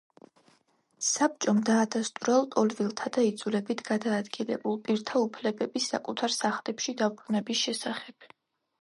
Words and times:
საბჭომ 1.07 1.59
დაადასტურა 1.69 2.37
ლტოლვილთა 2.45 3.13
და 3.19 3.27
იძულებით 3.29 3.85
გადაადგილებულ 3.91 4.83
პირთა 4.89 5.25
უფლებები 5.29 5.87
საკუთარ 5.93 6.39
სახლებში 6.43 7.01
დაბრუნების 7.07 7.67
შესახებ. 7.67 8.33